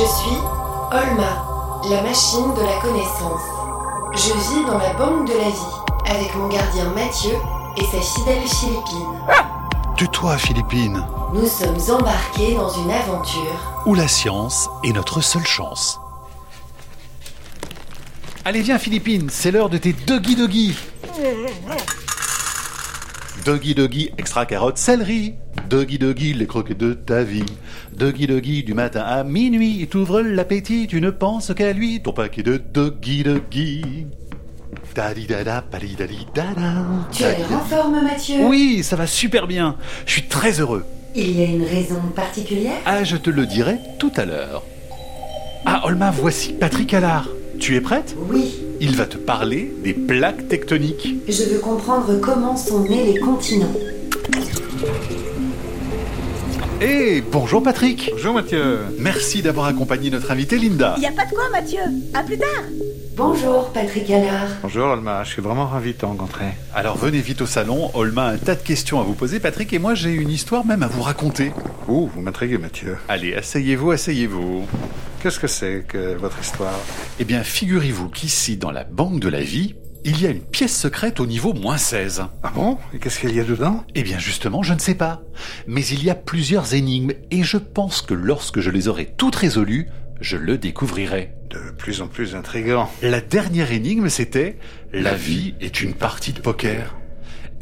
Je 0.00 0.06
suis 0.06 0.40
Olma, 0.92 1.84
la 1.90 2.00
machine 2.00 2.54
de 2.54 2.62
la 2.62 2.80
connaissance. 2.80 3.42
Je 4.14 4.32
vis 4.32 4.64
dans 4.64 4.78
la 4.78 4.94
banque 4.94 5.28
de 5.28 5.34
la 5.34 5.50
vie 5.50 6.16
avec 6.16 6.34
mon 6.36 6.48
gardien 6.48 6.86
Mathieu 6.94 7.34
et 7.76 7.84
sa 7.84 8.00
fidèle 8.00 8.40
Philippine. 8.48 9.20
Tais-toi, 9.98 10.38
Philippine. 10.38 11.06
Nous 11.34 11.46
sommes 11.46 11.98
embarqués 11.98 12.54
dans 12.54 12.70
une 12.70 12.90
aventure. 12.90 13.82
Où 13.84 13.94
la 13.94 14.08
science 14.08 14.70
est 14.84 14.92
notre 14.92 15.20
seule 15.20 15.46
chance. 15.46 16.00
Allez, 18.46 18.62
viens, 18.62 18.78
Philippine, 18.78 19.28
c'est 19.30 19.50
l'heure 19.50 19.68
de 19.68 19.76
tes 19.76 19.92
doggy 19.92 20.34
doggy. 20.34 20.78
Doggy 23.44 23.74
doggy, 23.74 24.14
extra 24.16 24.46
carotte, 24.46 24.78
céleri. 24.78 25.34
Doggy 25.70 25.98
doggy, 25.98 26.32
les 26.34 26.48
croquettes 26.48 26.78
de 26.78 26.94
ta 26.94 27.22
vie. 27.22 27.44
Doggy 27.96 28.26
doggy, 28.26 28.64
du 28.64 28.74
matin 28.74 29.02
à 29.06 29.22
minuit, 29.22 29.76
il 29.78 29.86
t'ouvre 29.86 30.20
l'appétit, 30.20 30.88
tu 30.88 31.00
ne 31.00 31.10
penses 31.10 31.54
qu'à 31.54 31.72
lui, 31.72 32.02
ton 32.02 32.12
paquet 32.12 32.42
de 32.42 32.56
doggy 32.56 33.22
doggy. 33.22 34.06
Dadidada, 34.96 35.62
palidadidada. 35.62 36.86
Tu 37.12 37.22
l'air 37.22 37.52
en 37.52 37.64
forme, 37.64 38.02
Mathieu? 38.02 38.46
Oui, 38.46 38.80
ça 38.82 38.96
va 38.96 39.06
super 39.06 39.46
bien. 39.46 39.76
Je 40.06 40.14
suis 40.14 40.26
très 40.26 40.58
heureux. 40.58 40.84
Il 41.14 41.38
y 41.38 41.44
a 41.44 41.46
une 41.46 41.62
raison 41.62 42.00
particulière? 42.16 42.80
Ah, 42.84 43.04
je 43.04 43.16
te 43.16 43.30
le 43.30 43.46
dirai 43.46 43.78
tout 44.00 44.12
à 44.16 44.24
l'heure. 44.24 44.64
Ah, 45.66 45.82
Olma, 45.84 46.10
voici 46.10 46.52
Patrick 46.52 46.92
Allard. 46.94 47.28
Tu 47.60 47.76
es 47.76 47.80
prête? 47.80 48.16
Oui. 48.28 48.56
Il 48.80 48.96
va 48.96 49.06
te 49.06 49.18
parler 49.18 49.72
des 49.84 49.92
plaques 49.92 50.48
tectoniques. 50.48 51.14
Je 51.28 51.44
veux 51.44 51.60
comprendre 51.60 52.18
comment 52.20 52.56
sont 52.56 52.88
nés 52.88 53.12
les 53.12 53.20
continents. 53.20 53.72
Eh, 56.82 57.20
bonjour 57.20 57.62
Patrick. 57.62 58.10
Bonjour 58.12 58.32
Mathieu. 58.32 58.78
Merci 58.98 59.42
d'avoir 59.42 59.66
accompagné 59.66 60.08
notre 60.08 60.30
invitée 60.30 60.56
Linda. 60.56 60.94
Y 60.98 61.04
a 61.06 61.12
pas 61.12 61.26
de 61.26 61.30
quoi, 61.30 61.50
Mathieu. 61.50 61.80
À 62.14 62.22
plus 62.22 62.38
tard. 62.38 62.48
Bonjour, 63.16 63.70
Patrick 63.70 64.10
Allard. 64.10 64.48
Bonjour 64.62 64.86
Olma, 64.86 65.22
je 65.24 65.32
suis 65.32 65.42
vraiment 65.42 65.66
ravi 65.66 65.92
de 65.92 65.98
te 65.98 66.06
rencontrer. 66.06 66.46
Alors 66.74 66.96
venez 66.96 67.20
vite 67.20 67.42
au 67.42 67.46
salon. 67.46 67.90
Olma 67.92 68.28
a 68.28 68.30
un 68.30 68.38
tas 68.38 68.54
de 68.54 68.62
questions 68.62 68.98
à 68.98 69.02
vous 69.02 69.12
poser, 69.12 69.40
Patrick, 69.40 69.70
et 69.74 69.78
moi 69.78 69.94
j'ai 69.94 70.12
une 70.12 70.30
histoire 70.30 70.64
même 70.64 70.82
à 70.82 70.86
vous 70.86 71.02
raconter. 71.02 71.52
Ouh, 71.86 72.06
vous 72.06 72.20
m'intriguez 72.22 72.56
Mathieu. 72.56 72.96
Allez, 73.08 73.34
asseyez-vous, 73.34 73.90
asseyez-vous. 73.90 74.64
Qu'est-ce 75.22 75.38
que 75.38 75.48
c'est 75.48 75.84
que 75.86 76.16
votre 76.16 76.40
histoire? 76.40 76.78
Eh 77.18 77.24
bien, 77.24 77.42
figurez-vous 77.42 78.08
qu'ici, 78.08 78.56
dans 78.56 78.70
la 78.70 78.84
banque 78.84 79.20
de 79.20 79.28
la 79.28 79.42
vie, 79.42 79.74
il 80.04 80.20
y 80.20 80.26
a 80.26 80.30
une 80.30 80.40
pièce 80.40 80.76
secrète 80.76 81.20
au 81.20 81.26
niveau 81.26 81.52
moins 81.52 81.76
16. 81.76 82.24
Ah 82.42 82.52
bon? 82.54 82.78
Et 82.94 82.98
qu'est-ce 82.98 83.18
qu'il 83.18 83.34
y 83.34 83.40
a 83.40 83.44
dedans? 83.44 83.84
Eh 83.94 84.02
bien 84.02 84.18
justement, 84.18 84.62
je 84.62 84.74
ne 84.74 84.78
sais 84.78 84.94
pas. 84.94 85.22
Mais 85.66 85.84
il 85.86 86.02
y 86.02 86.10
a 86.10 86.14
plusieurs 86.14 86.74
énigmes 86.74 87.12
et 87.30 87.42
je 87.42 87.58
pense 87.58 88.02
que 88.02 88.14
lorsque 88.14 88.60
je 88.60 88.70
les 88.70 88.88
aurai 88.88 89.12
toutes 89.16 89.36
résolues, 89.36 89.88
je 90.20 90.36
le 90.36 90.58
découvrirai. 90.58 91.32
De 91.50 91.70
plus 91.76 92.00
en 92.00 92.06
plus 92.06 92.34
intrigant. 92.34 92.90
La 93.02 93.20
dernière 93.20 93.72
énigme, 93.72 94.08
c'était 94.08 94.58
La 94.92 95.14
vie 95.14 95.54
est 95.60 95.80
une 95.80 95.94
partie 95.94 96.32
de 96.32 96.40
poker. 96.40 96.96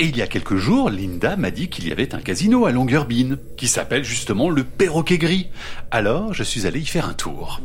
Et 0.01 0.05
il 0.07 0.17
y 0.17 0.23
a 0.23 0.29
quelques 0.29 0.57
jours, 0.57 0.91
Linda 0.91 1.37
m'a 1.37 1.51
dit 1.51 1.69
qu'il 1.69 1.89
y 1.89 1.93
avait 1.93 2.15
un 2.15 2.21
casino 2.21 2.67
à 2.67 2.71
Longyearbyen, 2.71 3.37
qui 3.57 3.67
s'appelle 3.67 4.05
justement 4.05 4.49
le 4.49 4.63
Perroquet 4.63 5.19
Gris. 5.19 5.49
Alors, 5.91 6.35
je 6.35 6.45
suis 6.45 6.69
allé 6.69 6.79
y 6.79 6.87
faire 6.87 7.09
un 7.09 7.15
tour. 7.15 7.61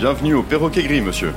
Bienvenue 0.00 0.32
au 0.32 0.42
Perroquet 0.42 0.82
Gris, 0.84 1.02
monsieur. 1.02 1.30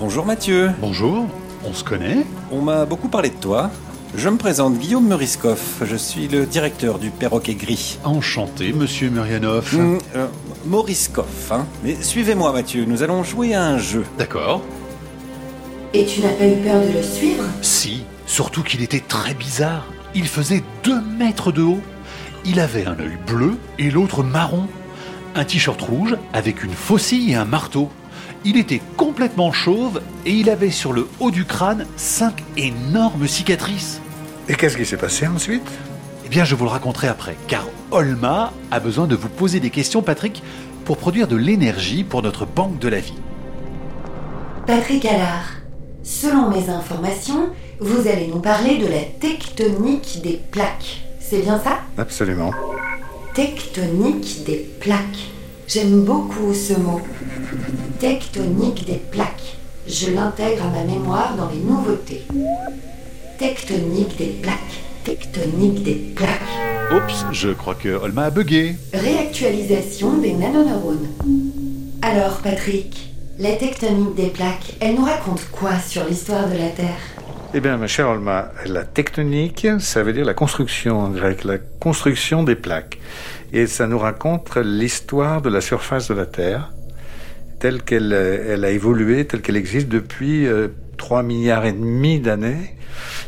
Bonjour 0.00 0.26
Mathieu, 0.26 0.72
Bonjour, 0.80 1.28
on 1.64 1.72
se 1.72 1.84
connaît? 1.84 2.26
On 2.50 2.60
m'a 2.60 2.86
beaucoup 2.86 3.06
parlé 3.06 3.30
de 3.30 3.36
toi. 3.36 3.70
Je 4.16 4.28
me 4.28 4.36
présente 4.36 4.76
Guillaume 4.78 5.06
Moriskoff, 5.06 5.80
je 5.84 5.94
suis 5.94 6.26
le 6.26 6.44
directeur 6.44 6.98
du 6.98 7.10
Perroquet 7.10 7.54
Gris. 7.54 8.00
Enchanté, 8.02 8.72
monsieur 8.72 9.10
Murianov. 9.10 9.72
Hum, 9.72 10.00
euh, 10.16 10.26
Moriskoff, 10.66 11.52
hein. 11.52 11.68
Mais 11.84 11.94
suivez-moi 12.02 12.50
Mathieu, 12.50 12.84
nous 12.84 13.04
allons 13.04 13.22
jouer 13.22 13.54
à 13.54 13.64
un 13.64 13.78
jeu. 13.78 14.04
D'accord. 14.18 14.60
Et 15.94 16.04
tu 16.04 16.20
n'as 16.20 16.30
pas 16.30 16.48
eu 16.48 16.56
peur 16.64 16.80
de 16.80 16.94
le 16.94 17.02
suivre? 17.04 17.44
Si, 17.60 18.02
surtout 18.26 18.64
qu'il 18.64 18.82
était 18.82 19.04
très 19.06 19.34
bizarre. 19.34 19.86
Il 20.16 20.26
faisait 20.26 20.64
deux 20.82 21.00
mètres 21.00 21.52
de 21.52 21.62
haut. 21.62 21.80
Il 22.44 22.58
avait 22.58 22.86
un 22.86 22.98
œil 22.98 23.18
bleu 23.24 23.56
et 23.78 23.88
l'autre 23.88 24.24
marron. 24.24 24.66
Un 25.34 25.44
t-shirt 25.44 25.80
rouge 25.80 26.16
avec 26.34 26.62
une 26.62 26.72
faucille 26.72 27.32
et 27.32 27.34
un 27.34 27.46
marteau. 27.46 27.88
Il 28.44 28.58
était 28.58 28.82
complètement 28.96 29.50
chauve 29.50 30.02
et 30.26 30.32
il 30.32 30.50
avait 30.50 30.70
sur 30.70 30.92
le 30.92 31.08
haut 31.20 31.30
du 31.30 31.46
crâne 31.46 31.86
cinq 31.96 32.42
énormes 32.56 33.26
cicatrices. 33.26 34.00
Et 34.48 34.54
qu'est-ce 34.54 34.76
qui 34.76 34.84
s'est 34.84 34.96
passé 34.96 35.26
ensuite? 35.26 35.66
Eh 36.26 36.28
bien, 36.28 36.44
je 36.44 36.54
vous 36.54 36.64
le 36.64 36.70
raconterai 36.70 37.08
après, 37.08 37.36
car 37.46 37.64
Olma 37.90 38.52
a 38.70 38.80
besoin 38.80 39.06
de 39.06 39.14
vous 39.14 39.28
poser 39.28 39.58
des 39.58 39.70
questions, 39.70 40.02
Patrick, 40.02 40.42
pour 40.84 40.98
produire 40.98 41.28
de 41.28 41.36
l'énergie 41.36 42.04
pour 42.04 42.22
notre 42.22 42.44
banque 42.44 42.78
de 42.78 42.88
la 42.88 43.00
vie. 43.00 43.14
Patrick 44.66 45.04
Allard, 45.06 45.50
selon 46.02 46.50
mes 46.50 46.68
informations, 46.68 47.50
vous 47.80 48.06
allez 48.06 48.26
nous 48.26 48.40
parler 48.40 48.78
de 48.78 48.86
la 48.86 49.02
tectonique 49.20 50.20
des 50.22 50.40
plaques. 50.50 51.02
C'est 51.20 51.40
bien 51.40 51.58
ça? 51.58 51.78
Absolument. 51.96 52.50
Tectonique 53.34 54.44
des 54.44 54.68
plaques. 54.78 55.30
J'aime 55.66 56.04
beaucoup 56.04 56.52
ce 56.52 56.74
mot. 56.74 57.00
Tectonique 57.98 58.84
des 58.84 59.00
plaques. 59.10 59.56
Je 59.86 60.10
l'intègre 60.10 60.64
à 60.64 60.68
ma 60.68 60.84
mémoire 60.84 61.34
dans 61.38 61.48
les 61.48 61.60
nouveautés. 61.60 62.24
Tectonique 63.38 64.18
des 64.18 64.34
plaques. 64.42 64.58
Tectonique 65.04 65.82
des 65.82 65.94
plaques. 66.14 66.28
Oups, 66.94 67.24
je 67.32 67.48
crois 67.48 67.74
que 67.74 67.88
Olma 67.88 68.24
a 68.24 68.30
bugué. 68.30 68.76
Réactualisation 68.92 70.18
des 70.18 70.34
nanoneurones. 70.34 71.08
Alors, 72.02 72.40
Patrick, 72.42 73.14
la 73.38 73.52
tectonique 73.52 74.14
des 74.14 74.28
plaques, 74.28 74.74
elle 74.78 74.96
nous 74.96 75.04
raconte 75.04 75.48
quoi 75.50 75.78
sur 75.78 76.04
l'histoire 76.04 76.50
de 76.50 76.58
la 76.58 76.68
Terre? 76.68 77.00
Eh 77.54 77.60
bien, 77.60 77.76
ma 77.76 77.86
chère 77.86 78.08
Olma, 78.08 78.50
la 78.64 78.84
tectonique, 78.84 79.66
ça 79.78 80.02
veut 80.02 80.14
dire 80.14 80.24
la 80.24 80.32
construction 80.32 80.98
en 80.98 81.10
grec, 81.10 81.44
la 81.44 81.58
construction 81.58 82.42
des 82.42 82.54
plaques. 82.54 82.98
Et 83.52 83.66
ça 83.66 83.86
nous 83.86 83.98
raconte 83.98 84.56
l'histoire 84.56 85.42
de 85.42 85.50
la 85.50 85.60
surface 85.60 86.08
de 86.08 86.14
la 86.14 86.24
Terre, 86.24 86.72
telle 87.58 87.82
qu'elle 87.82 88.12
elle 88.12 88.64
a 88.64 88.70
évolué, 88.70 89.26
telle 89.26 89.42
qu'elle 89.42 89.58
existe 89.58 89.88
depuis 89.88 90.46
euh, 90.46 90.68
3 90.96 91.22
milliards 91.22 91.66
et 91.66 91.72
demi 91.72 92.20
d'années. 92.20 92.74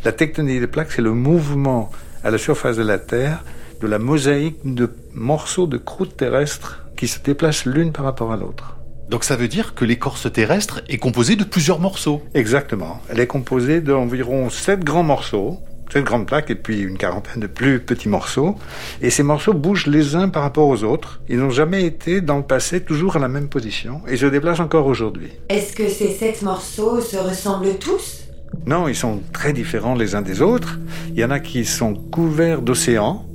La 0.06 0.12
tectonique 0.12 0.60
des 0.60 0.68
plaques, 0.68 0.92
c'est 0.92 1.02
le 1.02 1.12
mouvement 1.12 1.90
à 2.22 2.30
la 2.30 2.38
surface 2.38 2.78
de 2.78 2.82
la 2.82 2.98
Terre 2.98 3.44
de 3.82 3.86
la 3.86 3.98
mosaïque 3.98 4.60
de 4.64 4.88
morceaux 5.12 5.66
de 5.66 5.76
croûte 5.76 6.16
terrestre 6.16 6.86
qui 6.96 7.08
se 7.08 7.20
déplacent 7.20 7.66
l'une 7.66 7.92
par 7.92 8.06
rapport 8.06 8.32
à 8.32 8.36
l'autre. 8.38 8.78
Donc 9.08 9.24
ça 9.24 9.36
veut 9.36 9.48
dire 9.48 9.74
que 9.74 9.84
l'écorce 9.84 10.32
terrestre 10.32 10.82
est 10.88 10.98
composée 10.98 11.36
de 11.36 11.44
plusieurs 11.44 11.78
morceaux. 11.78 12.22
Exactement. 12.34 13.00
Elle 13.08 13.20
est 13.20 13.26
composée 13.26 13.80
d'environ 13.80 14.48
sept 14.50 14.82
grands 14.82 15.02
morceaux, 15.02 15.58
sept 15.92 16.04
grandes 16.04 16.26
plaques 16.26 16.50
et 16.50 16.54
puis 16.54 16.80
une 16.80 16.96
quarantaine 16.96 17.40
de 17.40 17.46
plus 17.46 17.80
petits 17.80 18.08
morceaux. 18.08 18.56
Et 19.02 19.10
ces 19.10 19.22
morceaux 19.22 19.52
bougent 19.52 19.86
les 19.86 20.16
uns 20.16 20.28
par 20.28 20.42
rapport 20.42 20.68
aux 20.68 20.84
autres. 20.84 21.20
Ils 21.28 21.38
n'ont 21.38 21.50
jamais 21.50 21.84
été 21.84 22.20
dans 22.20 22.38
le 22.38 22.42
passé 22.42 22.80
toujours 22.80 23.16
à 23.16 23.18
la 23.18 23.28
même 23.28 23.48
position 23.48 24.00
et 24.08 24.16
se 24.16 24.26
déplacent 24.26 24.60
encore 24.60 24.86
aujourd'hui. 24.86 25.32
Est-ce 25.48 25.74
que 25.74 25.88
ces 25.88 26.10
sept 26.10 26.42
morceaux 26.42 27.00
se 27.00 27.16
ressemblent 27.16 27.78
tous? 27.78 28.22
Non, 28.66 28.88
ils 28.88 28.96
sont 28.96 29.20
très 29.32 29.52
différents 29.52 29.94
les 29.94 30.14
uns 30.14 30.22
des 30.22 30.40
autres. 30.40 30.78
Il 31.10 31.18
y 31.18 31.24
en 31.24 31.30
a 31.30 31.40
qui 31.40 31.64
sont 31.64 31.94
couverts 31.94 32.62
d'océans. 32.62 33.26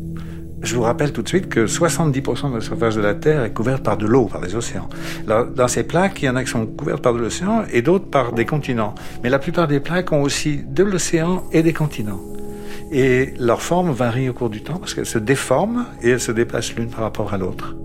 Je 0.62 0.76
vous 0.76 0.82
rappelle 0.82 1.14
tout 1.14 1.22
de 1.22 1.28
suite 1.28 1.48
que 1.48 1.66
70% 1.66 2.50
de 2.50 2.56
la 2.56 2.62
surface 2.62 2.96
de 2.96 3.02
la 3.02 3.16
Terre 3.16 3.44
est 3.44 3.54
couverte 3.54 3.82
par 3.82 3.98
de 3.98 4.06
l'eau, 4.06 4.26
par 4.26 4.42
des 4.42 4.56
océans. 4.56 4.90
Dans 5.26 5.68
ces 5.68 5.84
plaques, 5.84 6.22
il 6.22 6.26
y 6.26 6.30
en 6.30 6.36
a 6.36 6.44
qui 6.44 6.50
sont 6.50 6.66
couvertes 6.66 7.02
par 7.02 7.14
de 7.14 7.20
l'océan 7.20 7.64
et 7.72 7.82
d'autres 7.82 8.06
par 8.06 8.34
des 8.34 8.46
continents. 8.46 8.94
Mais 9.24 9.30
la 9.30 9.40
plupart 9.40 9.68
des 9.68 9.80
plaques 9.80 10.12
ont 10.12 10.22
aussi 10.22 10.58
de 10.68 10.84
l'océan 10.84 11.44
et 11.52 11.64
des 11.64 11.74
continents. 11.74 12.20
Et 12.92 13.34
leur 13.40 13.62
forme 13.62 13.92
varie 13.92 14.30
au 14.30 14.34
cours 14.34 14.50
du 14.50 14.62
temps 14.62 14.78
parce 14.78 14.94
qu'elles 14.94 15.06
se 15.06 15.20
déforment 15.20 15.86
et 16.02 16.10
elles 16.10 16.20
se 16.20 16.32
déplacent 16.32 16.76
l'une 16.76 16.90
par 16.90 17.02
rapport 17.02 17.34
à 17.34 17.38
l'autre. 17.38 17.76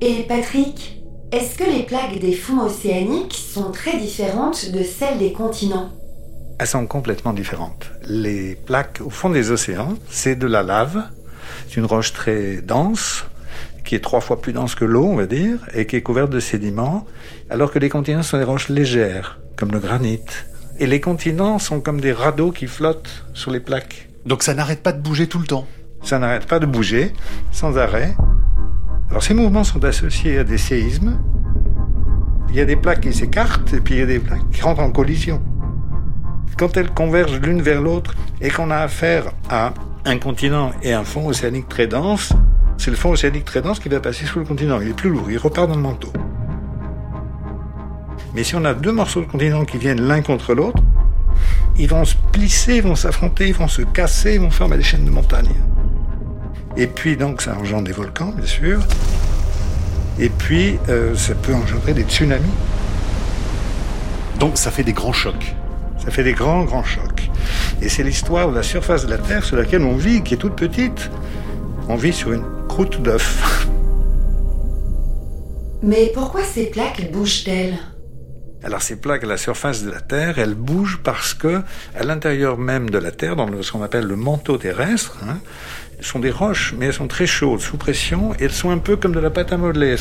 Et 0.00 0.24
Patrick, 0.28 1.02
est-ce 1.32 1.58
que 1.58 1.64
les 1.64 1.82
plaques 1.82 2.20
des 2.20 2.32
fonds 2.32 2.60
océaniques 2.60 3.34
sont 3.34 3.72
très 3.72 3.98
différentes 3.98 4.70
de 4.70 4.82
celles 4.82 5.18
des 5.18 5.32
continents? 5.32 5.90
Elles 6.58 6.66
sont 6.66 6.86
complètement 6.86 7.32
différentes. 7.32 7.90
Les 8.08 8.54
plaques 8.54 9.00
au 9.04 9.10
fond 9.10 9.28
des 9.28 9.50
océans, 9.50 9.94
c'est 10.08 10.36
de 10.36 10.46
la 10.46 10.62
lave. 10.62 11.02
C'est 11.68 11.76
une 11.76 11.86
roche 11.86 12.12
très 12.12 12.56
dense, 12.62 13.24
qui 13.84 13.94
est 13.94 14.00
trois 14.00 14.20
fois 14.20 14.40
plus 14.40 14.52
dense 14.52 14.74
que 14.74 14.84
l'eau, 14.84 15.04
on 15.04 15.16
va 15.16 15.26
dire, 15.26 15.58
et 15.72 15.86
qui 15.86 15.96
est 15.96 16.02
couverte 16.02 16.30
de 16.30 16.40
sédiments, 16.40 17.06
alors 17.50 17.70
que 17.70 17.78
les 17.78 17.88
continents 17.88 18.22
sont 18.22 18.38
des 18.38 18.44
roches 18.44 18.68
légères, 18.68 19.38
comme 19.56 19.70
le 19.70 19.78
granit. 19.78 20.20
Et 20.78 20.86
les 20.86 21.00
continents 21.00 21.58
sont 21.58 21.80
comme 21.80 22.00
des 22.00 22.12
radeaux 22.12 22.50
qui 22.50 22.66
flottent 22.66 23.24
sur 23.32 23.50
les 23.50 23.60
plaques. 23.60 24.08
Donc 24.26 24.42
ça 24.42 24.54
n'arrête 24.54 24.82
pas 24.82 24.92
de 24.92 25.00
bouger 25.00 25.28
tout 25.28 25.38
le 25.38 25.46
temps. 25.46 25.66
Ça 26.02 26.18
n'arrête 26.18 26.46
pas 26.46 26.58
de 26.58 26.66
bouger, 26.66 27.12
sans 27.52 27.78
arrêt. 27.78 28.14
Alors 29.08 29.22
ces 29.22 29.34
mouvements 29.34 29.64
sont 29.64 29.84
associés 29.84 30.38
à 30.38 30.44
des 30.44 30.58
séismes. 30.58 31.18
Il 32.50 32.56
y 32.56 32.60
a 32.60 32.64
des 32.64 32.76
plaques 32.76 33.00
qui 33.00 33.14
s'écartent, 33.14 33.72
et 33.72 33.80
puis 33.80 33.94
il 33.94 34.00
y 34.00 34.02
a 34.02 34.06
des 34.06 34.18
plaques 34.18 34.50
qui 34.52 34.62
rentrent 34.62 34.82
en 34.82 34.90
collision. 34.90 35.40
Quand 36.58 36.76
elles 36.76 36.90
convergent 36.90 37.40
l'une 37.40 37.62
vers 37.62 37.80
l'autre 37.80 38.14
et 38.40 38.50
qu'on 38.50 38.70
a 38.70 38.78
affaire 38.78 39.30
à 39.48 39.74
un 40.06 40.18
continent 40.18 40.70
et 40.82 40.92
un 40.92 41.04
fond 41.04 41.26
océanique 41.26 41.68
très 41.68 41.88
dense, 41.88 42.32
c'est 42.78 42.90
le 42.90 42.96
fond 42.96 43.10
océanique 43.10 43.44
très 43.44 43.60
dense 43.60 43.80
qui 43.80 43.88
va 43.88 43.98
passer 43.98 44.24
sous 44.24 44.38
le 44.38 44.44
continent. 44.44 44.80
Il 44.80 44.88
est 44.88 44.94
plus 44.94 45.10
lourd, 45.10 45.30
il 45.30 45.36
repart 45.36 45.68
dans 45.68 45.74
le 45.74 45.82
manteau. 45.82 46.12
Mais 48.32 48.44
si 48.44 48.54
on 48.54 48.64
a 48.64 48.72
deux 48.72 48.92
morceaux 48.92 49.20
de 49.20 49.26
continent 49.26 49.64
qui 49.64 49.78
viennent 49.78 50.02
l'un 50.02 50.22
contre 50.22 50.54
l'autre, 50.54 50.80
ils 51.76 51.88
vont 51.88 52.04
se 52.04 52.14
plisser, 52.32 52.76
ils 52.76 52.82
vont 52.82 52.94
s'affronter, 52.94 53.48
ils 53.48 53.54
vont 53.54 53.68
se 53.68 53.82
casser, 53.82 54.34
ils 54.34 54.40
vont 54.40 54.50
former 54.50 54.76
des 54.76 54.84
chaînes 54.84 55.04
de 55.04 55.10
montagnes. 55.10 55.54
Et 56.76 56.86
puis 56.86 57.16
donc 57.16 57.42
ça 57.42 57.56
engendre 57.56 57.84
des 57.84 57.92
volcans, 57.92 58.32
bien 58.36 58.46
sûr. 58.46 58.80
Et 60.20 60.28
puis 60.28 60.78
euh, 60.88 61.16
ça 61.16 61.34
peut 61.34 61.54
engendrer 61.54 61.94
des 61.94 62.04
tsunamis. 62.04 62.44
Donc 64.38 64.56
ça 64.56 64.70
fait 64.70 64.84
des 64.84 64.92
grands 64.92 65.12
chocs. 65.12 65.54
Ça 65.98 66.10
fait 66.12 66.22
des 66.22 66.34
grands, 66.34 66.64
grands 66.64 66.84
chocs. 66.84 67.28
Et 67.82 67.88
c'est 67.88 68.02
l'histoire 68.02 68.50
de 68.50 68.54
la 68.54 68.62
surface 68.62 69.04
de 69.04 69.10
la 69.10 69.18
Terre 69.18 69.44
sur 69.44 69.56
laquelle 69.56 69.82
on 69.82 69.96
vit, 69.96 70.22
qui 70.22 70.34
est 70.34 70.38
toute 70.38 70.56
petite. 70.56 71.10
On 71.88 71.96
vit 71.96 72.12
sur 72.12 72.32
une 72.32 72.44
croûte 72.68 73.00
d'œuf. 73.02 73.68
Mais 75.82 76.10
pourquoi 76.14 76.42
ces 76.42 76.66
plaques 76.66 77.12
bougent-elles? 77.12 77.78
Alors 78.66 78.82
ces 78.82 78.96
plaques 78.96 79.22
à 79.22 79.28
la 79.28 79.36
surface 79.36 79.84
de 79.84 79.90
la 79.92 80.00
Terre, 80.00 80.40
elles 80.40 80.56
bougent 80.56 80.98
parce 81.04 81.34
que 81.34 81.62
à 81.96 82.02
l'intérieur 82.02 82.58
même 82.58 82.90
de 82.90 82.98
la 82.98 83.12
Terre, 83.12 83.36
dans 83.36 83.48
ce 83.62 83.70
qu'on 83.70 83.82
appelle 83.82 84.06
le 84.06 84.16
manteau 84.16 84.58
terrestre, 84.58 85.18
hein, 85.22 85.38
sont 86.00 86.18
des 86.18 86.32
roches, 86.32 86.74
mais 86.76 86.86
elles 86.86 86.92
sont 86.92 87.06
très 87.06 87.28
chaudes, 87.28 87.60
sous 87.60 87.76
pression, 87.76 88.34
et 88.34 88.44
elles 88.44 88.52
sont 88.52 88.70
un 88.70 88.78
peu 88.78 88.96
comme 88.96 89.12
de 89.12 89.20
la 89.20 89.30
pâte 89.30 89.52
à 89.52 89.56
modeler. 89.56 89.94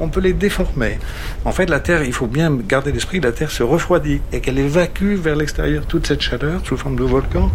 on 0.00 0.08
peut 0.08 0.20
les 0.20 0.32
déformer. 0.32 0.98
En 1.44 1.52
fait, 1.52 1.68
la 1.68 1.78
Terre, 1.78 2.04
il 2.04 2.14
faut 2.14 2.26
bien 2.26 2.50
garder 2.66 2.90
l'esprit, 2.90 3.20
la 3.20 3.32
Terre 3.32 3.50
se 3.50 3.62
refroidit 3.62 4.22
et 4.32 4.40
qu'elle 4.40 4.58
évacue 4.58 5.14
vers 5.14 5.36
l'extérieur 5.36 5.84
toute 5.84 6.06
cette 6.06 6.22
chaleur 6.22 6.62
sous 6.64 6.78
forme 6.78 6.96
de 6.96 7.04
volcan, 7.04 7.52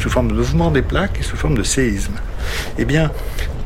sous 0.00 0.10
forme 0.10 0.28
de 0.28 0.34
mouvement 0.34 0.72
des 0.72 0.82
plaques 0.82 1.18
et 1.20 1.22
sous 1.22 1.36
forme 1.36 1.56
de 1.56 1.62
séisme. 1.62 2.14
Eh 2.76 2.84
bien, 2.84 3.12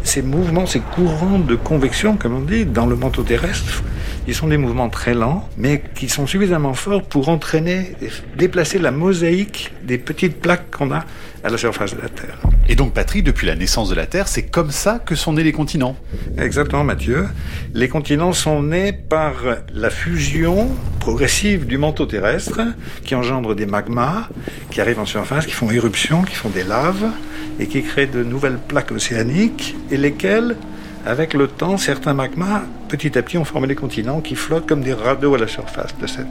ces 0.05 0.21
mouvements, 0.21 0.67
ces 0.67 0.81
courants 0.81 1.39
de 1.39 1.57
convection, 1.57 2.19
comme 2.19 2.37
on 2.37 2.41
dit, 2.41 2.67
dans 2.67 2.87
le 2.87 2.95
manteau 2.95 3.23
terrestre, 3.23 3.83
ils 4.27 4.35
sont 4.35 4.49
des 4.49 4.57
mouvements 4.57 4.89
très 4.89 5.15
lents, 5.15 5.49
mais 5.57 5.83
qui 5.95 6.09
sont 6.09 6.27
suffisamment 6.27 6.75
forts 6.75 7.03
pour 7.03 7.29
entraîner, 7.29 7.97
déplacer 8.37 8.79
la 8.79 8.91
mosaïque 8.91 9.73
des 9.83 9.99
petites 9.99 10.41
plaques 10.41 10.71
qu'on 10.71 10.93
a 10.93 11.05
à 11.45 11.51
la 11.51 11.59
surface 11.59 11.95
de 11.95 12.01
la 12.01 12.09
Terre. 12.09 12.39
Et 12.69 12.77
donc, 12.77 12.95
Patrick, 12.95 13.25
depuis 13.25 13.47
la 13.49 13.57
naissance 13.57 13.89
de 13.89 13.97
la 13.97 14.07
Terre, 14.07 14.29
c'est 14.29 14.45
comme 14.45 14.71
ça 14.71 15.01
que 15.05 15.17
sont 15.17 15.33
nés 15.33 15.43
les 15.43 15.53
continents 15.53 15.97
Exactement, 16.39 16.85
Mathieu. 16.85 17.27
Les 17.75 17.89
continents 17.89 18.33
sont 18.33 18.63
nés 18.63 18.93
par 18.93 19.35
la 19.75 19.91
fusion 19.91 20.69
progressive 21.01 21.67
du 21.67 21.79
manteau 21.79 22.07
terrestre, 22.07 22.61
qui 23.05 23.17
engendre 23.17 23.57
des 23.57 23.67
magmas, 23.67 24.29
qui 24.71 24.81
arrivent 24.81 25.01
en 25.01 25.07
surface, 25.07 25.47
qui 25.47 25.53
font 25.53 25.71
éruption, 25.71 26.23
qui 26.23 26.37
font 26.37 26.51
des 26.51 26.63
laves, 26.63 27.11
et 27.59 27.67
qui 27.67 27.83
créent 27.83 28.07
de 28.07 28.23
nouvelles 28.23 28.59
plaques 28.59 28.93
océaniques, 28.93 29.75
et 29.91 29.97
lesquelles 29.97 30.57
avec 31.05 31.35
le 31.35 31.49
temps, 31.49 31.77
certains 31.77 32.15
magmas, 32.15 32.63
petit 32.89 33.19
à 33.19 33.23
petit, 33.23 33.39
ont 33.39 33.45
formé 33.45 33.67
des 33.67 33.75
continents 33.75 34.21
qui 34.21 34.35
flottent 34.35 34.67
comme 34.67 34.83
des 34.83 34.93
radeaux 34.93 35.35
à 35.35 35.39
la 35.39 35.49
surface 35.49 35.97
de 36.01 36.07
cette 36.07 36.27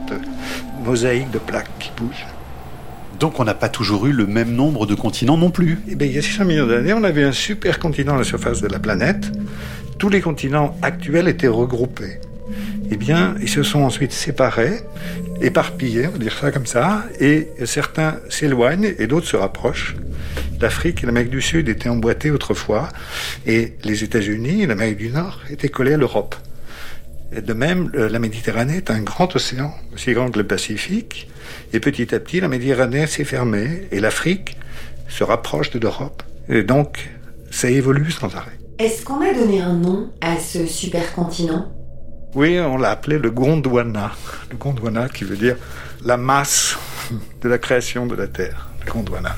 mosaïque 0.84 1.30
de 1.30 1.38
plaques 1.38 1.70
qui 1.78 1.90
bougent. 1.96 2.26
Donc 3.20 3.38
on 3.38 3.44
n'a 3.44 3.54
pas 3.54 3.68
toujours 3.68 4.06
eu 4.06 4.12
le 4.12 4.26
même 4.26 4.52
nombre 4.52 4.86
de 4.86 4.94
continents 4.94 5.36
non 5.36 5.50
plus. 5.50 5.78
Eh 5.88 5.94
bien, 5.94 6.08
il 6.08 6.14
y 6.14 6.18
a 6.18 6.22
600 6.22 6.44
millions 6.44 6.66
d'années, 6.66 6.92
on 6.92 7.04
avait 7.04 7.22
un 7.22 7.32
super 7.32 7.78
continent 7.78 8.14
à 8.14 8.18
la 8.18 8.24
surface 8.24 8.60
de 8.60 8.68
la 8.68 8.78
planète. 8.78 9.30
Tous 9.98 10.08
les 10.08 10.20
continents 10.20 10.76
actuels 10.82 11.28
étaient 11.28 11.48
regroupés. 11.48 12.18
Eh 12.90 12.96
bien, 12.96 13.34
ils 13.40 13.48
se 13.48 13.62
sont 13.62 13.80
ensuite 13.80 14.12
séparés, 14.12 14.80
éparpillés, 15.40 16.08
on 16.08 16.12
va 16.12 16.18
dire 16.18 16.36
ça 16.36 16.50
comme 16.50 16.66
ça, 16.66 17.04
et 17.20 17.48
certains 17.64 18.16
s'éloignent 18.28 18.92
et 18.98 19.06
d'autres 19.06 19.28
se 19.28 19.36
rapprochent. 19.36 19.96
L'Afrique 20.62 21.02
et 21.02 21.06
l'Amérique 21.06 21.30
du 21.30 21.42
Sud 21.42 21.68
étaient 21.68 21.88
emboîtées 21.88 22.30
autrefois, 22.30 22.88
et 23.46 23.76
les 23.82 24.04
États-Unis 24.04 24.62
et 24.62 24.66
l'Amérique 24.66 24.98
du 24.98 25.10
Nord 25.10 25.40
étaient 25.50 25.68
collés 25.68 25.94
à 25.94 25.96
l'Europe. 25.96 26.36
De 27.32 27.52
même, 27.52 27.90
la 27.94 28.18
Méditerranée 28.20 28.76
est 28.76 28.90
un 28.90 29.00
grand 29.00 29.34
océan, 29.34 29.74
aussi 29.92 30.12
grand 30.12 30.30
que 30.30 30.38
le 30.38 30.46
Pacifique, 30.46 31.28
et 31.72 31.80
petit 31.80 32.14
à 32.14 32.20
petit, 32.20 32.40
la 32.40 32.46
Méditerranée 32.46 33.08
s'est 33.08 33.24
fermée, 33.24 33.88
et 33.90 33.98
l'Afrique 33.98 34.56
se 35.08 35.24
rapproche 35.24 35.70
de 35.70 35.80
l'Europe. 35.80 36.22
Et 36.48 36.62
donc, 36.62 37.10
ça 37.50 37.68
évolue 37.68 38.12
sans 38.12 38.32
arrêt. 38.36 38.58
Est-ce 38.78 39.04
qu'on 39.04 39.20
a 39.20 39.34
donné 39.34 39.60
un 39.60 39.74
nom 39.74 40.12
à 40.20 40.38
ce 40.38 40.64
supercontinent? 40.66 41.72
Oui, 42.36 42.60
on 42.60 42.76
l'a 42.76 42.90
appelé 42.90 43.18
le 43.18 43.30
Gondwana. 43.32 44.12
Le 44.50 44.56
Gondwana 44.56 45.08
qui 45.08 45.24
veut 45.24 45.36
dire 45.36 45.56
la 46.04 46.16
masse 46.16 46.78
de 47.40 47.48
la 47.48 47.58
création 47.58 48.06
de 48.06 48.14
la 48.14 48.28
Terre. 48.28 48.68
Le 48.86 48.92
Gondwana. 48.92 49.34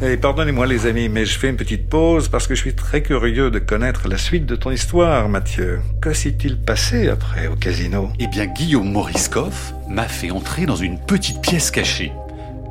Et 0.00 0.16
pardonnez-moi 0.16 0.66
les 0.66 0.86
amis, 0.86 1.08
mais 1.08 1.26
je 1.26 1.36
fais 1.36 1.48
une 1.48 1.56
petite 1.56 1.88
pause 1.88 2.28
parce 2.28 2.46
que 2.46 2.54
je 2.54 2.60
suis 2.60 2.74
très 2.74 3.02
curieux 3.02 3.50
de 3.50 3.58
connaître 3.58 4.06
la 4.06 4.16
suite 4.16 4.46
de 4.46 4.54
ton 4.54 4.70
histoire, 4.70 5.28
Mathieu. 5.28 5.80
Que 6.00 6.12
s'est-il 6.12 6.56
passé 6.56 7.08
après 7.08 7.48
au 7.48 7.56
casino? 7.56 8.10
Eh 8.20 8.28
bien, 8.28 8.46
Guillaume 8.46 8.92
Moriskov 8.92 9.74
m'a 9.88 10.06
fait 10.06 10.30
entrer 10.30 10.66
dans 10.66 10.76
une 10.76 11.00
petite 11.00 11.40
pièce 11.40 11.72
cachée. 11.72 12.12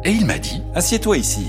Et 0.06 0.12
il 0.12 0.26
m'a 0.26 0.38
dit 0.38 0.62
Assieds-toi 0.74 1.18
ici. 1.18 1.48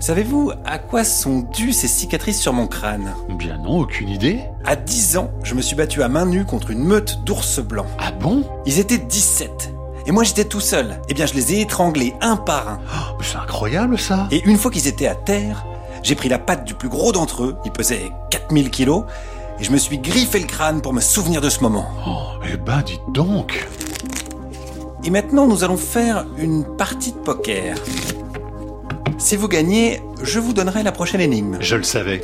Savez-vous 0.00 0.52
à 0.64 0.78
quoi 0.78 1.04
sont 1.04 1.40
dues 1.54 1.72
ces 1.72 1.88
cicatrices 1.88 2.40
sur 2.40 2.54
mon 2.54 2.66
crâne? 2.66 3.12
Bien 3.38 3.58
non, 3.58 3.80
aucune 3.80 4.08
idée. 4.08 4.40
À 4.64 4.76
10 4.76 5.18
ans, 5.18 5.30
je 5.42 5.54
me 5.54 5.60
suis 5.60 5.76
battu 5.76 6.02
à 6.02 6.08
main 6.08 6.24
nue 6.24 6.46
contre 6.46 6.70
une 6.70 6.84
meute 6.84 7.18
d'ours 7.24 7.60
blancs. 7.60 7.88
Ah 7.98 8.12
bon? 8.12 8.44
Ils 8.64 8.78
étaient 8.78 8.98
17. 8.98 9.75
Et 10.06 10.12
moi 10.12 10.22
j'étais 10.22 10.44
tout 10.44 10.60
seul. 10.60 11.00
Eh 11.08 11.14
bien 11.14 11.26
je 11.26 11.34
les 11.34 11.54
ai 11.54 11.60
étranglés 11.62 12.14
un 12.20 12.36
par 12.36 12.68
un. 12.68 12.78
Oh, 12.86 13.18
c'est 13.22 13.36
incroyable 13.36 13.98
ça. 13.98 14.28
Et 14.30 14.42
une 14.44 14.56
fois 14.56 14.70
qu'ils 14.70 14.86
étaient 14.86 15.08
à 15.08 15.14
terre, 15.14 15.66
j'ai 16.02 16.14
pris 16.14 16.28
la 16.28 16.38
patte 16.38 16.64
du 16.64 16.74
plus 16.74 16.88
gros 16.88 17.12
d'entre 17.12 17.44
eux, 17.44 17.56
il 17.64 17.72
pesait 17.72 18.12
4000 18.30 18.70
kilos, 18.70 19.04
et 19.58 19.64
je 19.64 19.72
me 19.72 19.78
suis 19.78 19.98
griffé 19.98 20.38
le 20.38 20.46
crâne 20.46 20.80
pour 20.80 20.92
me 20.92 21.00
souvenir 21.00 21.40
de 21.40 21.50
ce 21.50 21.60
moment. 21.60 21.88
Oh, 22.06 22.38
eh 22.50 22.56
ben 22.56 22.82
dites 22.82 23.00
donc. 23.08 23.66
Et 25.04 25.10
maintenant 25.10 25.46
nous 25.46 25.64
allons 25.64 25.76
faire 25.76 26.24
une 26.38 26.64
partie 26.76 27.12
de 27.12 27.18
poker. 27.18 27.76
Si 29.18 29.34
vous 29.34 29.48
gagnez, 29.48 30.02
je 30.22 30.38
vous 30.38 30.52
donnerai 30.52 30.82
la 30.82 30.92
prochaine 30.92 31.20
énigme. 31.20 31.56
Je 31.60 31.74
le 31.74 31.82
savais. 31.82 32.20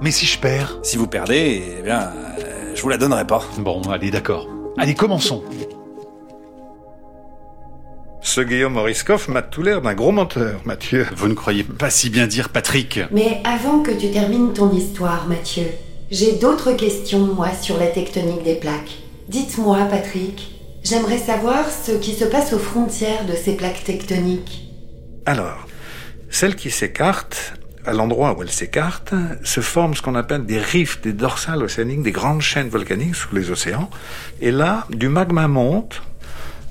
Mais 0.00 0.10
si 0.10 0.26
je 0.26 0.38
perds? 0.38 0.78
Si 0.82 0.96
vous 0.96 1.06
perdez, 1.06 1.62
eh 1.78 1.82
bien, 1.82 2.12
euh, 2.38 2.72
je 2.74 2.82
vous 2.82 2.88
la 2.88 2.98
donnerai 2.98 3.26
pas. 3.26 3.42
Bon, 3.58 3.82
allez, 3.90 4.10
d'accord. 4.10 4.46
Allez, 4.78 4.94
commençons. 4.94 5.42
Ce 8.36 8.42
Guillaume 8.42 8.74
Moriskov 8.74 9.30
m'a 9.30 9.40
tout 9.40 9.62
l'air 9.62 9.80
d'un 9.80 9.94
gros 9.94 10.12
menteur, 10.12 10.60
Mathieu. 10.66 11.06
Vous 11.16 11.26
ne 11.26 11.32
croyez 11.32 11.64
pas 11.64 11.88
si 11.88 12.10
bien 12.10 12.26
dire, 12.26 12.50
Patrick 12.50 13.00
Mais 13.10 13.40
avant 13.44 13.80
que 13.80 13.90
tu 13.90 14.10
termines 14.10 14.52
ton 14.52 14.70
histoire, 14.72 15.26
Mathieu, 15.26 15.64
j'ai 16.10 16.32
d'autres 16.32 16.72
questions, 16.72 17.20
moi, 17.20 17.48
sur 17.54 17.78
la 17.78 17.86
tectonique 17.86 18.42
des 18.42 18.56
plaques. 18.56 18.98
Dites-moi, 19.28 19.86
Patrick, 19.90 20.50
j'aimerais 20.84 21.16
savoir 21.16 21.64
ce 21.70 21.92
qui 21.92 22.12
se 22.12 22.26
passe 22.26 22.52
aux 22.52 22.58
frontières 22.58 23.24
de 23.24 23.32
ces 23.32 23.56
plaques 23.56 23.84
tectoniques. 23.84 24.70
Alors, 25.24 25.66
celles 26.28 26.56
qui 26.56 26.70
s'écartent, 26.70 27.54
à 27.86 27.94
l'endroit 27.94 28.36
où 28.36 28.42
elles 28.42 28.50
s'écartent, 28.50 29.14
se 29.44 29.62
forment 29.62 29.94
ce 29.94 30.02
qu'on 30.02 30.14
appelle 30.14 30.44
des 30.44 30.58
rifts, 30.58 31.04
des 31.04 31.14
dorsales 31.14 31.62
océaniques, 31.62 32.02
des 32.02 32.12
grandes 32.12 32.42
chaînes 32.42 32.68
volcaniques 32.68 33.14
sous 33.14 33.34
les 33.34 33.50
océans. 33.50 33.88
Et 34.42 34.50
là, 34.50 34.86
du 34.90 35.08
magma 35.08 35.48
monte, 35.48 36.02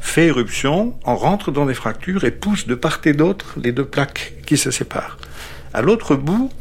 fait 0.05 0.27
éruption, 0.27 0.93
on 1.03 1.15
rentre 1.15 1.51
dans 1.51 1.65
des 1.65 1.73
fractures 1.73 2.23
et 2.23 2.31
pousse 2.31 2.67
de 2.67 2.75
part 2.75 2.99
et 3.05 3.13
d'autre 3.13 3.55
les 3.61 3.71
deux 3.71 3.85
plaques 3.85 4.33
qui 4.45 4.55
se 4.55 4.71
séparent. 4.71 5.17
À 5.73 5.81
l'autre 5.81 6.15
bout, 6.15 6.51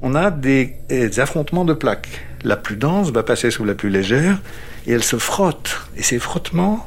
on 0.00 0.14
a 0.14 0.30
des, 0.30 0.76
affrontements 1.18 1.64
de 1.64 1.74
plaques. 1.74 2.24
La 2.44 2.56
plus 2.56 2.76
dense 2.76 3.10
va 3.10 3.22
passer 3.22 3.50
sous 3.50 3.64
la 3.64 3.74
plus 3.74 3.90
légère 3.90 4.40
et 4.86 4.92
elle 4.92 5.02
se 5.02 5.16
frotte. 5.16 5.86
Et 5.96 6.02
ces 6.02 6.18
frottements 6.18 6.86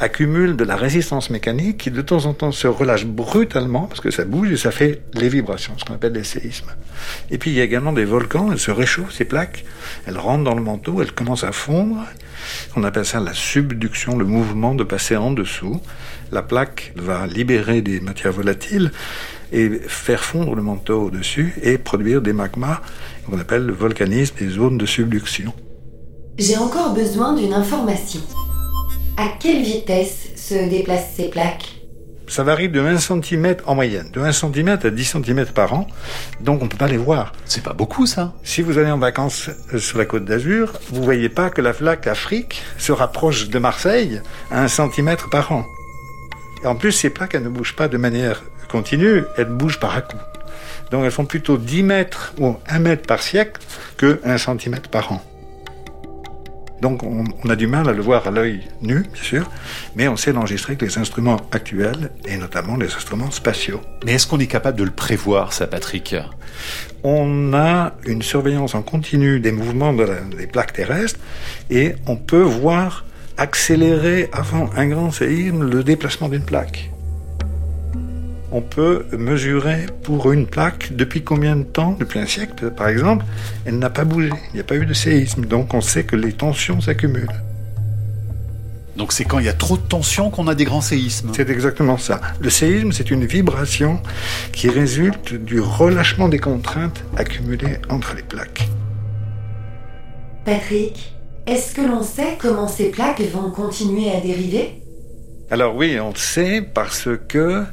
accumulent 0.00 0.56
de 0.56 0.64
la 0.64 0.76
résistance 0.76 1.30
mécanique 1.30 1.78
qui 1.78 1.90
de 1.90 2.02
temps 2.02 2.26
en 2.26 2.34
temps 2.34 2.52
se 2.52 2.66
relâche 2.66 3.06
brutalement 3.06 3.86
parce 3.86 4.00
que 4.00 4.10
ça 4.10 4.24
bouge 4.24 4.50
et 4.50 4.56
ça 4.56 4.70
fait 4.70 5.02
les 5.14 5.28
vibrations, 5.28 5.74
ce 5.76 5.84
qu'on 5.84 5.94
appelle 5.94 6.12
des 6.12 6.24
séismes. 6.24 6.70
Et 7.30 7.38
puis 7.38 7.50
il 7.50 7.56
y 7.56 7.60
a 7.60 7.64
également 7.64 7.92
des 7.92 8.04
volcans, 8.04 8.52
elles 8.52 8.58
se 8.58 8.70
réchauffent, 8.70 9.12
ces 9.12 9.24
plaques, 9.24 9.64
elles 10.06 10.18
rentrent 10.18 10.44
dans 10.44 10.54
le 10.54 10.62
manteau, 10.62 11.02
elles 11.02 11.12
commencent 11.12 11.44
à 11.44 11.52
fondre 11.52 12.04
on 12.76 12.84
appelle 12.84 13.04
ça 13.04 13.20
la 13.20 13.34
subduction, 13.34 14.16
le 14.16 14.24
mouvement 14.24 14.74
de 14.74 14.84
passer 14.84 15.16
en 15.16 15.30
dessous. 15.30 15.80
La 16.32 16.42
plaque 16.42 16.92
va 16.96 17.26
libérer 17.26 17.82
des 17.82 18.00
matières 18.00 18.32
volatiles 18.32 18.92
et 19.52 19.70
faire 19.86 20.22
fondre 20.24 20.54
le 20.54 20.62
manteau 20.62 21.04
au-dessus 21.04 21.54
et 21.62 21.78
produire 21.78 22.20
des 22.20 22.32
magmas 22.32 22.80
qu'on 23.26 23.38
appelle 23.38 23.64
le 23.64 23.72
volcanisme 23.72 24.36
des 24.38 24.48
zones 24.48 24.78
de 24.78 24.86
subduction. 24.86 25.52
J'ai 26.38 26.56
encore 26.56 26.94
besoin 26.94 27.34
d'une 27.34 27.54
information. 27.54 28.20
À 29.20 29.26
quelle 29.40 29.62
vitesse 29.62 30.28
se 30.36 30.54
déplacent 30.70 31.10
ces 31.16 31.28
plaques? 31.28 31.74
Ça 32.28 32.44
varie 32.44 32.68
de 32.68 32.80
1 32.80 32.98
cm 32.98 33.56
en 33.66 33.74
moyenne, 33.74 34.08
de 34.12 34.20
1 34.20 34.30
cm 34.30 34.68
à 34.68 34.90
10 34.90 35.04
cm 35.04 35.46
par 35.46 35.72
an, 35.72 35.88
donc 36.38 36.60
on 36.62 36.66
ne 36.66 36.70
peut 36.70 36.76
pas 36.76 36.86
les 36.86 36.98
voir. 36.98 37.32
C'est 37.44 37.64
pas 37.64 37.72
beaucoup 37.72 38.06
ça. 38.06 38.34
Si 38.44 38.62
vous 38.62 38.78
allez 38.78 38.92
en 38.92 38.98
vacances 38.98 39.50
euh, 39.74 39.78
sur 39.78 39.98
la 39.98 40.04
côte 40.04 40.24
d'Azur, 40.24 40.74
vous 40.92 41.02
voyez 41.02 41.28
pas 41.28 41.50
que 41.50 41.60
la 41.60 41.72
flaque 41.72 42.06
Afrique 42.06 42.62
se 42.78 42.92
rapproche 42.92 43.48
de 43.48 43.58
Marseille 43.58 44.22
à 44.52 44.62
1 44.62 44.68
cm 44.68 45.16
par 45.32 45.50
an. 45.50 45.64
Et 46.62 46.68
en 46.68 46.76
plus, 46.76 46.92
ces 46.92 47.10
plaques, 47.10 47.34
elles 47.34 47.42
ne 47.42 47.48
bougent 47.48 47.74
pas 47.74 47.88
de 47.88 47.98
manière 47.98 48.44
continue, 48.70 49.24
elles 49.36 49.46
bougent 49.46 49.80
par 49.80 49.96
à 49.96 50.02
coup. 50.02 50.16
Donc 50.92 51.04
elles 51.04 51.10
font 51.10 51.26
plutôt 51.26 51.56
10 51.56 51.82
mètres 51.82 52.34
ou 52.38 52.54
1 52.68 52.78
mètre 52.78 53.04
par 53.08 53.20
siècle 53.20 53.60
que 53.96 54.20
1 54.24 54.38
cm 54.38 54.76
par 54.92 55.10
an. 55.10 55.24
Donc 56.80 57.02
on, 57.02 57.24
on, 57.44 57.50
a 57.50 57.56
du 57.56 57.66
mal 57.66 57.88
à 57.88 57.92
le 57.92 58.02
voir 58.02 58.26
à 58.26 58.30
l'œil 58.30 58.68
nu, 58.82 59.02
bien 59.12 59.22
sûr, 59.22 59.50
mais 59.96 60.08
on 60.08 60.16
sait 60.16 60.32
l'enregistrer 60.32 60.72
avec 60.72 60.82
les 60.82 60.98
instruments 60.98 61.40
actuels, 61.50 62.10
et 62.26 62.36
notamment 62.36 62.76
les 62.76 62.86
instruments 62.86 63.30
spatiaux. 63.30 63.80
Mais 64.04 64.12
est-ce 64.12 64.26
qu'on 64.26 64.38
est 64.38 64.46
capable 64.46 64.78
de 64.78 64.84
le 64.84 64.90
prévoir, 64.90 65.52
ça, 65.52 65.66
Patrick? 65.66 66.14
On 67.02 67.52
a 67.54 67.94
une 68.06 68.22
surveillance 68.22 68.74
en 68.74 68.82
continu 68.82 69.40
des 69.40 69.52
mouvements 69.52 69.92
de 69.92 70.04
la, 70.04 70.20
des 70.20 70.46
plaques 70.46 70.72
terrestres, 70.72 71.18
et 71.70 71.94
on 72.06 72.16
peut 72.16 72.42
voir 72.42 73.04
accélérer 73.36 74.28
avant 74.32 74.70
un 74.76 74.86
grand 74.86 75.10
séisme 75.10 75.68
le 75.68 75.84
déplacement 75.84 76.28
d'une 76.28 76.44
plaque 76.44 76.90
on 78.50 78.60
peut 78.60 79.06
mesurer 79.12 79.86
pour 80.02 80.32
une 80.32 80.46
plaque 80.46 80.94
depuis 80.94 81.22
combien 81.22 81.56
de 81.56 81.64
temps, 81.64 81.96
depuis 81.98 82.18
un 82.18 82.26
siècle 82.26 82.70
par 82.70 82.88
exemple, 82.88 83.24
elle 83.64 83.78
n'a 83.78 83.90
pas 83.90 84.04
bougé, 84.04 84.30
il 84.52 84.54
n'y 84.54 84.60
a 84.60 84.64
pas 84.64 84.76
eu 84.76 84.86
de 84.86 84.94
séisme, 84.94 85.44
donc 85.44 85.74
on 85.74 85.80
sait 85.80 86.04
que 86.04 86.16
les 86.16 86.32
tensions 86.32 86.80
s'accumulent. 86.80 87.28
Donc 88.96 89.12
c'est 89.12 89.24
quand 89.24 89.38
il 89.38 89.44
y 89.44 89.48
a 89.48 89.52
trop 89.52 89.76
de 89.76 89.82
tension 89.82 90.28
qu'on 90.28 90.48
a 90.48 90.56
des 90.56 90.64
grands 90.64 90.80
séismes. 90.80 91.30
C'est 91.32 91.48
exactement 91.50 91.98
ça. 91.98 92.20
Le 92.40 92.50
séisme, 92.50 92.90
c'est 92.90 93.12
une 93.12 93.24
vibration 93.24 94.00
qui 94.52 94.68
résulte 94.68 95.34
du 95.34 95.60
relâchement 95.60 96.28
des 96.28 96.40
contraintes 96.40 97.04
accumulées 97.16 97.78
entre 97.90 98.16
les 98.16 98.24
plaques. 98.24 98.68
Patrick, 100.44 101.14
est-ce 101.46 101.74
que 101.74 101.82
l'on 101.82 102.02
sait 102.02 102.36
comment 102.40 102.66
ces 102.66 102.90
plaques 102.90 103.20
vont 103.20 103.50
continuer 103.50 104.10
à 104.10 104.20
dériver? 104.20 104.82
Alors 105.50 105.76
oui, 105.76 105.98
on 106.00 106.08
le 106.08 106.16
sait 106.16 106.60
parce 106.60 107.08
que 107.28 107.64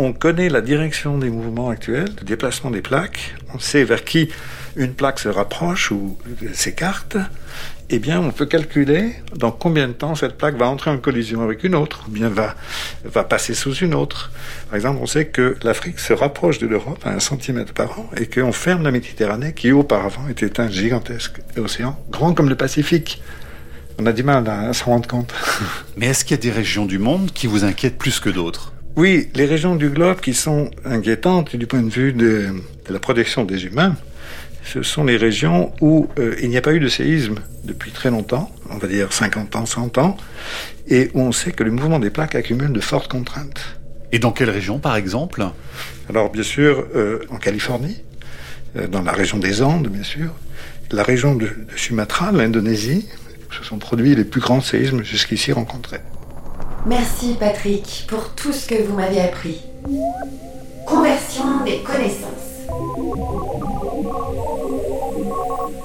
on 0.00 0.14
connaît 0.14 0.48
la 0.48 0.62
direction 0.62 1.18
des 1.18 1.28
mouvements 1.28 1.68
actuels, 1.68 2.08
le 2.18 2.24
déplacement 2.24 2.70
des 2.70 2.80
plaques, 2.80 3.34
on 3.52 3.58
sait 3.58 3.84
vers 3.84 4.02
qui 4.02 4.30
une 4.76 4.94
plaque 4.94 5.18
se 5.18 5.28
rapproche 5.28 5.90
ou 5.90 6.16
s'écarte, 6.54 7.18
eh 7.90 7.98
bien, 7.98 8.18
on 8.18 8.30
peut 8.30 8.46
calculer 8.46 9.16
dans 9.36 9.50
combien 9.50 9.88
de 9.88 9.92
temps 9.92 10.14
cette 10.14 10.38
plaque 10.38 10.56
va 10.56 10.68
entrer 10.68 10.90
en 10.90 10.96
collision 10.96 11.42
avec 11.42 11.64
une 11.64 11.74
autre, 11.74 12.04
ou 12.08 12.12
bien 12.12 12.30
va, 12.30 12.54
va 13.04 13.24
passer 13.24 13.52
sous 13.52 13.74
une 13.74 13.92
autre. 13.92 14.30
Par 14.68 14.76
exemple, 14.76 15.00
on 15.02 15.06
sait 15.06 15.26
que 15.26 15.56
l'Afrique 15.62 15.98
se 15.98 16.14
rapproche 16.14 16.58
de 16.60 16.66
l'Europe 16.66 17.04
à 17.04 17.10
un 17.10 17.20
centimètre 17.20 17.74
par 17.74 17.98
an 17.98 18.08
et 18.16 18.26
qu'on 18.26 18.52
ferme 18.52 18.84
la 18.84 18.92
Méditerranée 18.92 19.52
qui 19.52 19.70
auparavant 19.70 20.28
était 20.28 20.60
un 20.60 20.70
gigantesque 20.70 21.42
océan, 21.58 21.98
grand 22.10 22.32
comme 22.32 22.48
le 22.48 22.56
Pacifique. 22.56 23.22
On 23.98 24.06
a 24.06 24.12
du 24.12 24.22
mal 24.22 24.48
à 24.48 24.72
s'en 24.72 24.86
rendre 24.86 25.08
compte. 25.08 25.34
Mais 25.98 26.06
est-ce 26.06 26.24
qu'il 26.24 26.36
y 26.36 26.40
a 26.40 26.42
des 26.42 26.52
régions 26.52 26.86
du 26.86 26.98
monde 26.98 27.32
qui 27.34 27.46
vous 27.46 27.64
inquiètent 27.64 27.98
plus 27.98 28.18
que 28.18 28.30
d'autres? 28.30 28.72
Oui, 29.00 29.30
les 29.34 29.46
régions 29.46 29.76
du 29.76 29.88
globe 29.88 30.20
qui 30.20 30.34
sont 30.34 30.70
inquiétantes 30.84 31.56
du 31.56 31.66
point 31.66 31.80
de 31.80 31.88
vue 31.88 32.12
de, 32.12 32.50
de 32.86 32.92
la 32.92 32.98
protection 32.98 33.46
des 33.46 33.64
humains, 33.64 33.96
ce 34.62 34.82
sont 34.82 35.04
les 35.04 35.16
régions 35.16 35.72
où 35.80 36.10
euh, 36.18 36.34
il 36.42 36.50
n'y 36.50 36.58
a 36.58 36.60
pas 36.60 36.74
eu 36.74 36.80
de 36.80 36.88
séisme 36.88 37.36
depuis 37.64 37.92
très 37.92 38.10
longtemps, 38.10 38.54
on 38.68 38.76
va 38.76 38.88
dire 38.88 39.10
50 39.10 39.56
ans, 39.56 39.64
100 39.64 39.96
ans, 39.96 40.18
et 40.86 41.10
où 41.14 41.22
on 41.22 41.32
sait 41.32 41.52
que 41.52 41.64
le 41.64 41.70
mouvement 41.70 41.98
des 41.98 42.10
plaques 42.10 42.34
accumule 42.34 42.74
de 42.74 42.80
fortes 42.80 43.10
contraintes. 43.10 43.78
Et 44.12 44.18
dans 44.18 44.32
quelle 44.32 44.50
région, 44.50 44.78
par 44.78 44.96
exemple? 44.96 45.46
Alors, 46.10 46.30
bien 46.30 46.42
sûr, 46.42 46.86
euh, 46.94 47.20
en 47.30 47.38
Californie, 47.38 48.02
euh, 48.76 48.86
dans 48.86 49.00
la 49.00 49.12
région 49.12 49.38
des 49.38 49.62
Andes, 49.62 49.88
bien 49.88 50.04
sûr, 50.04 50.28
la 50.90 51.04
région 51.04 51.36
de, 51.36 51.46
de 51.46 51.76
Sumatra, 51.76 52.32
l'Indonésie, 52.32 53.08
ce 53.50 53.64
sont 53.64 53.78
produits 53.78 54.14
les 54.14 54.24
plus 54.24 54.42
grands 54.42 54.60
séismes 54.60 55.02
jusqu'ici 55.02 55.52
rencontrés. 55.52 56.00
Merci 56.86 57.36
Patrick 57.38 58.06
pour 58.08 58.34
tout 58.34 58.52
ce 58.52 58.66
que 58.66 58.82
vous 58.82 58.94
m'avez 58.94 59.20
appris. 59.20 59.60
Conversion 60.86 61.64
des 61.64 61.82
connaissances. 61.82 62.66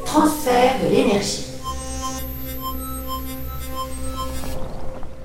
Transfert 0.05 0.73
de 0.83 0.95
l'énergie. 0.95 1.45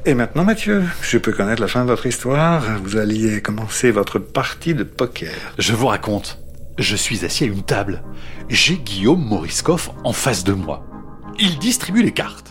Et 0.06 0.14
maintenant, 0.14 0.44
Mathieu, 0.44 0.84
je 1.02 1.18
peux 1.18 1.32
connaître 1.32 1.60
la 1.60 1.68
fin 1.68 1.82
de 1.82 1.90
votre 1.90 2.06
histoire. 2.06 2.64
Vous 2.82 2.96
alliez 2.96 3.40
commencer 3.40 3.90
votre 3.90 4.18
partie 4.18 4.74
de 4.74 4.82
poker. 4.82 5.32
Je 5.58 5.72
vous 5.72 5.86
raconte. 5.86 6.38
Je 6.78 6.96
suis 6.96 7.24
assis 7.24 7.44
à 7.44 7.46
une 7.46 7.62
table. 7.62 8.02
J'ai 8.48 8.76
Guillaume 8.76 9.22
Moriskov 9.22 9.90
en 10.02 10.12
face 10.12 10.42
de 10.42 10.52
moi. 10.52 10.84
Il 11.38 11.58
distribue 11.58 12.02
les 12.02 12.12
cartes. 12.12 12.50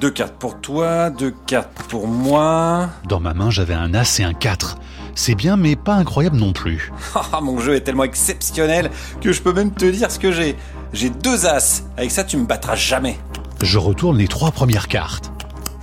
Deux 0.00 0.10
cartes 0.10 0.36
pour 0.38 0.58
toi, 0.62 1.10
deux 1.10 1.34
cartes 1.46 1.82
pour 1.90 2.08
moi. 2.08 2.88
Dans 3.06 3.20
ma 3.20 3.34
main, 3.34 3.50
j'avais 3.50 3.74
un 3.74 3.92
As 3.92 4.18
et 4.18 4.22
un 4.22 4.32
4. 4.32 4.78
C'est 5.14 5.34
bien, 5.34 5.58
mais 5.58 5.76
pas 5.76 5.92
incroyable 5.94 6.38
non 6.38 6.54
plus. 6.54 6.90
Ah, 7.32 7.42
mon 7.42 7.60
jeu 7.60 7.74
est 7.74 7.82
tellement 7.82 8.04
exceptionnel 8.04 8.90
que 9.20 9.30
je 9.30 9.42
peux 9.42 9.52
même 9.52 9.72
te 9.72 9.84
dire 9.84 10.10
ce 10.10 10.18
que 10.18 10.32
j'ai. 10.32 10.56
J'ai 10.94 11.10
deux 11.10 11.44
As. 11.44 11.82
Avec 11.98 12.10
ça, 12.12 12.24
tu 12.24 12.38
me 12.38 12.46
battras 12.46 12.76
jamais. 12.76 13.18
Je 13.62 13.76
retourne 13.76 14.16
les 14.16 14.26
trois 14.26 14.52
premières 14.52 14.88
cartes. 14.88 15.30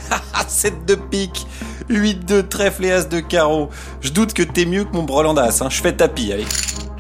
Ah, 0.10 0.46
7 0.48 0.88
de 0.88 0.96
pique, 0.96 1.46
8 1.90 2.26
de 2.26 2.42
trèfle 2.42 2.86
et 2.86 2.92
As 2.92 3.08
de 3.08 3.20
carreau. 3.20 3.70
Je 4.02 4.10
doute 4.10 4.34
que 4.34 4.42
t'es 4.42 4.66
mieux 4.66 4.86
que 4.86 4.94
mon 4.94 5.04
brelan 5.04 5.36
d'As. 5.36 5.62
Hein. 5.62 5.70
Je 5.70 5.80
fais 5.80 5.94
tapis, 5.94 6.34
allez. 6.34 6.46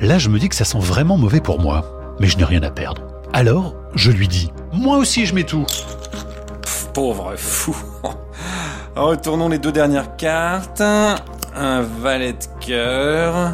Là, 0.01 0.19
je 0.19 0.29
me 0.29 0.37
dis 0.37 0.49
que 0.49 0.55
ça 0.55 0.65
sent 0.65 0.79
vraiment 0.79 1.17
mauvais 1.17 1.41
pour 1.41 1.59
moi. 1.59 2.15
Mais 2.19 2.27
je 2.27 2.37
n'ai 2.37 2.43
rien 2.43 2.61
à 2.61 2.69
perdre. 2.69 3.01
Alors, 3.33 3.75
je 3.95 4.11
lui 4.11 4.27
dis 4.27 4.51
Moi 4.71 4.97
aussi, 4.97 5.25
je 5.25 5.33
mets 5.33 5.45
tout. 5.45 5.65
Pauvre 6.97 7.35
fou. 7.37 7.77
Retournons 8.95 9.49
les 9.49 9.59
deux 9.59 9.71
dernières 9.71 10.15
cartes. 10.15 10.81
Un 10.81 11.81
valet 11.81 12.33
de 12.33 12.65
cœur. 12.65 13.53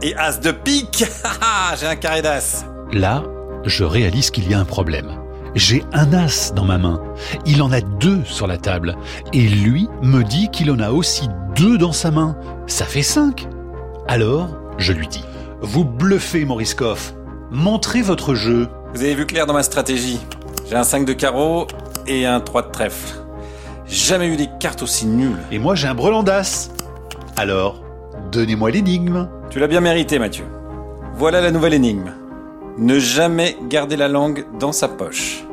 Et 0.00 0.16
As 0.16 0.40
de 0.40 0.50
pique 0.50 1.04
J'ai 1.78 1.86
un 1.86 1.96
carré 1.96 2.22
d'As. 2.22 2.64
Là, 2.90 3.22
je 3.66 3.84
réalise 3.84 4.30
qu'il 4.30 4.50
y 4.50 4.54
a 4.54 4.58
un 4.58 4.64
problème. 4.64 5.10
J'ai 5.54 5.84
un 5.92 6.10
as 6.14 6.54
dans 6.54 6.64
ma 6.64 6.78
main. 6.78 7.02
Il 7.44 7.60
en 7.60 7.70
a 7.70 7.82
deux 7.82 8.24
sur 8.24 8.46
la 8.46 8.56
table. 8.56 8.96
Et 9.34 9.46
lui 9.46 9.86
me 10.00 10.22
dit 10.22 10.48
qu'il 10.48 10.70
en 10.70 10.78
a 10.78 10.90
aussi 10.90 11.28
deux 11.54 11.76
dans 11.76 11.92
sa 11.92 12.10
main. 12.10 12.34
Ça 12.66 12.86
fait 12.86 13.02
cinq. 13.02 13.46
Alors, 14.08 14.56
je 14.78 14.94
lui 14.94 15.06
dis 15.06 15.26
Vous 15.60 15.84
bluffez, 15.84 16.46
Moriskov. 16.46 17.12
Montrez 17.50 18.00
votre 18.00 18.34
jeu. 18.34 18.68
Vous 18.94 19.02
avez 19.02 19.14
vu 19.14 19.26
clair 19.26 19.44
dans 19.44 19.52
ma 19.52 19.64
stratégie. 19.64 20.18
J'ai 20.70 20.76
un 20.76 20.84
5 20.84 21.04
de 21.04 21.12
carreau 21.12 21.66
et 22.10 22.26
un 22.26 22.40
3 22.40 22.62
de 22.62 22.70
trèfle. 22.70 23.14
Jamais 23.86 24.28
eu 24.28 24.36
des 24.36 24.48
cartes 24.58 24.82
aussi 24.82 25.06
nulles. 25.06 25.38
Et 25.52 25.58
moi, 25.58 25.74
j'ai 25.74 25.86
un 25.86 25.94
brelan 25.94 26.22
d'as. 26.22 26.70
Alors, 27.36 27.82
donnez-moi 28.32 28.70
l'énigme. 28.70 29.28
Tu 29.48 29.58
l'as 29.58 29.68
bien 29.68 29.80
mérité, 29.80 30.18
Mathieu. 30.18 30.44
Voilà 31.14 31.40
la 31.40 31.50
nouvelle 31.50 31.74
énigme. 31.74 32.12
Ne 32.78 32.98
jamais 32.98 33.56
garder 33.68 33.96
la 33.96 34.08
langue 34.08 34.44
dans 34.58 34.72
sa 34.72 34.88
poche. 34.88 35.44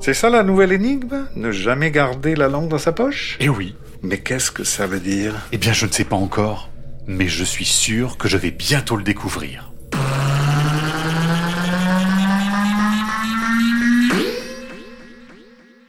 C'est 0.00 0.14
ça 0.14 0.30
la 0.30 0.42
nouvelle 0.42 0.72
énigme? 0.72 1.26
Ne 1.34 1.50
jamais 1.50 1.90
garder 1.90 2.34
la 2.34 2.48
langue 2.48 2.68
dans 2.68 2.78
sa 2.78 2.92
poche? 2.92 3.36
Eh 3.40 3.48
oui. 3.48 3.74
Mais 4.02 4.18
qu'est-ce 4.18 4.50
que 4.50 4.64
ça 4.64 4.86
veut 4.86 5.00
dire? 5.00 5.34
Eh 5.52 5.58
bien, 5.58 5.72
je 5.72 5.86
ne 5.86 5.90
sais 5.90 6.04
pas 6.04 6.16
encore. 6.16 6.70
Mais 7.06 7.26
je 7.26 7.44
suis 7.44 7.64
sûr 7.64 8.16
que 8.16 8.28
je 8.28 8.36
vais 8.36 8.50
bientôt 8.50 8.96
le 8.96 9.02
découvrir. 9.02 9.67